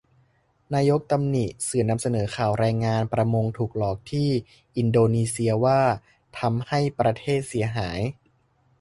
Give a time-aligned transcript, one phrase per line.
[0.73, 4.29] นายกตำหนิสื่อนำเสนอข่าวแรงงานประมงถูกหลอกที่
[4.77, 5.81] อินโดนีเชีย ว่า
[6.39, 7.99] ทำให้ประเทศเสียหาย